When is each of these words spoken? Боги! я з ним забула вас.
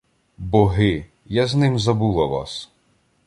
Боги! 0.39 1.05
я 1.25 1.47
з 1.47 1.55
ним 1.55 1.79
забула 1.79 2.25
вас. 2.25 2.69